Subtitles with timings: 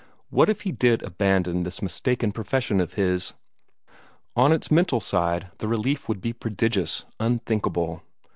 [0.31, 3.35] What if he did abandon this mistaken profession of his?
[4.35, 8.01] On its mental side the relief would be prodigious, unthinkable.